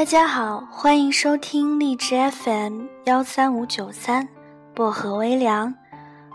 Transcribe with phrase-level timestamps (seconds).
[0.00, 4.26] 大家好，欢迎收听荔枝 FM 幺三五九三
[4.74, 5.74] 薄荷微凉，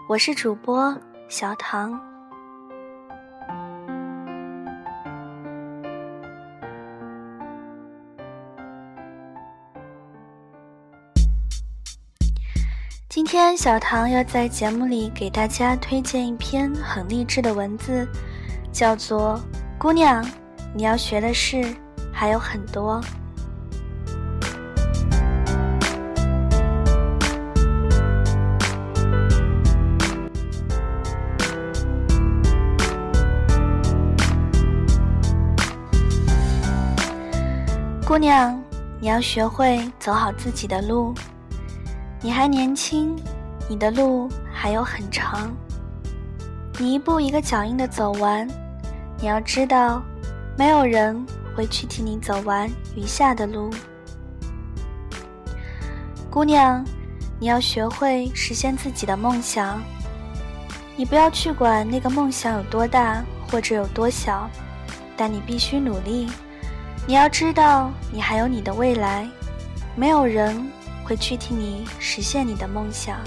[0.08, 0.96] 我是主播
[1.28, 2.00] 小唐。
[13.10, 18.08] 今天小唐要在节目里给大家推荐一篇很励志的文字，
[18.72, 19.42] 叫做
[19.80, 20.24] 《姑娘，
[20.76, 21.66] 你要学的事
[22.14, 23.02] 还有很多》。
[38.16, 38.58] 姑娘，
[39.02, 41.14] 你要学会走好自己的路。
[42.22, 43.14] 你还年轻，
[43.68, 45.54] 你的路还有很长。
[46.80, 48.48] 你一步一个脚印的走完，
[49.20, 50.02] 你要知道，
[50.58, 53.70] 没有人会去替你走完余下的路。
[56.30, 56.86] 姑娘，
[57.38, 59.82] 你要学会实现自己的梦想。
[60.96, 64.50] 你不要去管那个梦想有多大或者有多小，
[65.18, 66.30] 但你必须努力。
[67.08, 69.30] 你要知道，你还有你的未来，
[69.96, 70.68] 没有人
[71.04, 73.20] 会去替你实现你的梦想。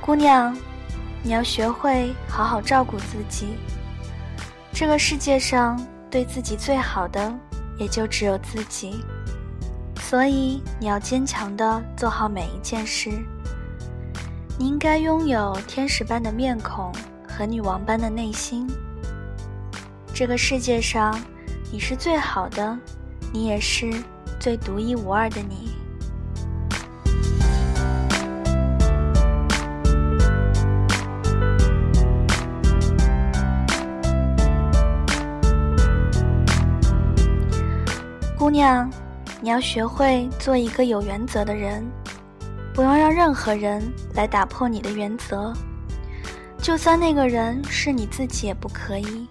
[0.00, 0.56] 姑娘，
[1.22, 3.58] 你要学会好好照顾自己。
[4.72, 5.78] 这个世界上
[6.10, 7.30] 对自己最好的，
[7.76, 9.04] 也就只有自己。
[10.00, 13.10] 所以你要坚强的做好每一件事。
[14.58, 16.90] 你应该拥有天使般的面孔
[17.28, 18.66] 和女王般的内心。
[20.20, 21.18] 这个世界上，
[21.72, 22.78] 你是最好的，
[23.32, 23.90] 你也是
[24.38, 25.70] 最独一无二的你。
[38.36, 38.90] 姑娘，
[39.40, 41.82] 你要学会做一个有原则的人，
[42.74, 45.54] 不用让任何人来打破你的原则，
[46.58, 49.26] 就算那个人是你自己，也不可以。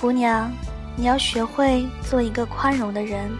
[0.00, 0.50] 姑娘，
[0.96, 3.30] 你要学会做一个宽容的人。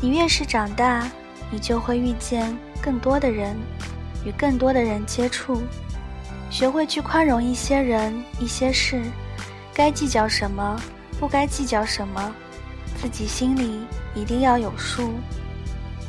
[0.00, 1.04] 你越是长大，
[1.50, 3.56] 你就会遇见更多的人，
[4.24, 5.60] 与更多的人接触，
[6.50, 9.02] 学会去宽容一些人、一些事，
[9.74, 10.80] 该计较什么，
[11.18, 12.32] 不该计较什么，
[13.02, 13.80] 自己心里
[14.14, 15.14] 一定要有数，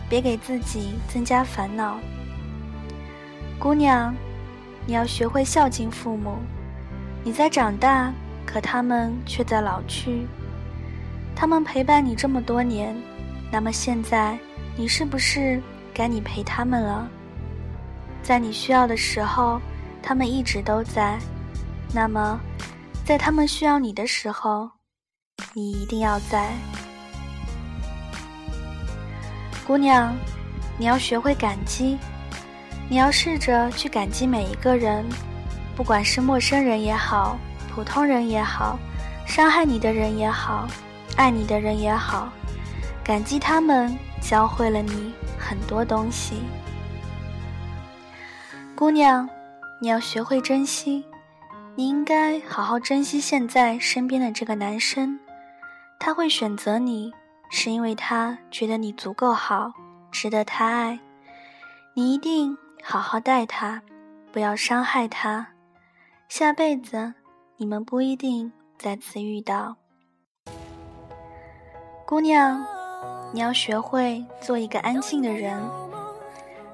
[0.08, 1.97] 别给自己增加烦恼。
[3.58, 4.13] 姑娘，
[4.85, 6.38] 你要学会孝敬父母。
[7.23, 8.13] 你在长大。
[8.46, 10.28] 可他们却在老去，
[11.35, 12.96] 他们陪伴你这么多年，
[13.52, 14.38] 那么现在
[14.75, 15.62] 你是不是
[15.94, 17.07] 该你陪他们了？
[18.22, 19.59] 在你需要的时候，
[20.02, 21.18] 他们一直都在，
[21.94, 22.40] 那么
[23.06, 24.69] 在他们需要你的时候，
[25.53, 26.50] 你一定要在。
[29.66, 30.13] 姑娘，
[30.78, 31.97] 你要学会感激，
[32.90, 35.06] 你要试着去感激每一个人，
[35.75, 37.38] 不管是陌生人也好。
[37.73, 38.77] 普通人也好，
[39.25, 40.67] 伤害你的人也好，
[41.15, 42.29] 爱你的人也好，
[43.01, 46.43] 感激他们教会了你很多东西。
[48.75, 49.29] 姑娘，
[49.79, 51.05] 你要学会珍惜，
[51.75, 55.17] 你应该好好珍惜现在身边的这个男生。
[55.97, 57.13] 他会选择你，
[57.49, 59.71] 是因为他觉得你足够好，
[60.11, 60.99] 值得他爱。
[61.93, 63.81] 你一定好好待他，
[64.31, 65.47] 不要伤害他。
[66.27, 67.13] 下辈子。
[67.61, 69.75] 你们不一定再次遇到，
[72.07, 72.66] 姑娘，
[73.31, 75.61] 你要学会做一个安静的人。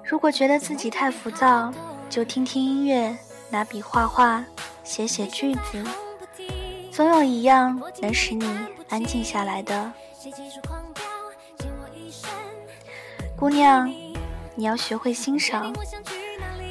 [0.02, 1.74] 如果觉得自己太浮躁，
[2.10, 3.14] 就听听音乐，
[3.50, 4.42] 拿笔画画，
[4.86, 5.84] 写写句子，
[6.90, 8.50] 总有一样能使你
[8.88, 9.92] 安静下来的。
[13.38, 13.94] 姑娘，
[14.56, 15.76] 你要学会欣赏，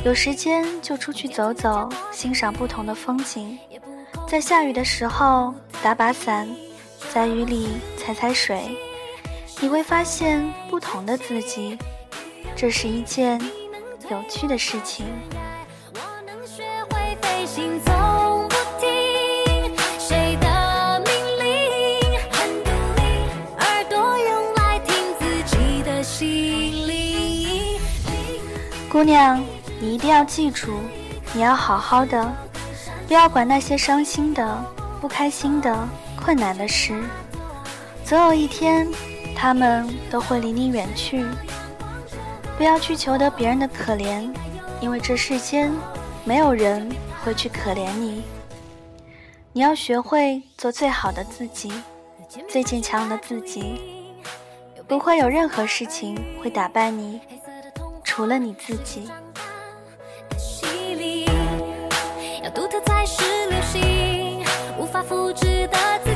[0.06, 3.58] 有时间就出去走走，欣赏不同的风景。
[4.26, 6.48] 在下雨的时候打把伞，
[7.14, 8.76] 在雨里踩踩水，
[9.60, 11.78] 你会发现不同的自己，
[12.56, 13.40] 这是一件
[14.10, 15.06] 有趣的事情。
[28.90, 29.40] 姑娘，
[29.78, 30.72] 你一定要记住，
[31.32, 32.34] 你要好好的。
[33.06, 34.64] 不要管那些伤心的、
[35.00, 37.04] 不开心的、困难的事，
[38.04, 38.88] 总有一天，
[39.34, 41.24] 他们都会离你远去。
[42.58, 44.28] 不要去求得别人的可怜，
[44.80, 45.70] 因为这世间
[46.24, 46.90] 没有人
[47.22, 48.24] 会去可怜你。
[49.52, 51.72] 你要学会做最好的自己，
[52.48, 53.80] 最坚强的自己。
[54.88, 57.20] 不会有任何事情会打败你，
[58.02, 59.08] 除了你自己。
[62.54, 64.44] 独特才是流行，
[64.78, 66.14] 无法复制的自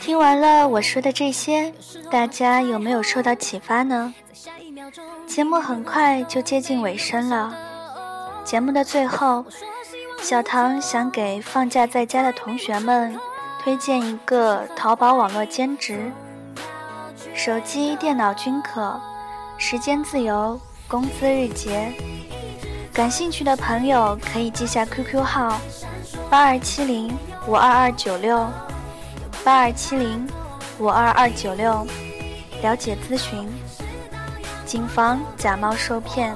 [0.00, 1.72] 听完了我说的这些，
[2.10, 4.12] 大家有没有受到启发呢？
[5.26, 7.54] 节目很快就接近尾声了。
[8.44, 9.44] 节目的最后，
[10.20, 13.18] 小唐想给放假在家的同学们
[13.62, 16.10] 推荐一个淘宝网络兼职，
[17.34, 18.98] 手机、电脑均可，
[19.58, 20.58] 时间自由，
[20.88, 21.92] 工资日结。
[22.92, 25.60] 感兴趣的朋友可以记下 QQ 号：
[26.28, 27.16] 八二七零
[27.46, 28.44] 五二二九六，
[29.44, 30.28] 八二七零
[30.78, 31.86] 五二二九六，
[32.62, 33.48] 了解咨询。
[34.66, 36.34] 谨防假冒受骗。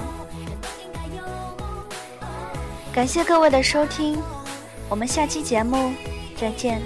[2.93, 4.19] 感谢各位的收听，
[4.89, 5.93] 我们下期节目
[6.41, 6.81] 再见。